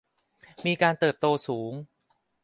[0.65, 1.73] มีการเติบโตสูง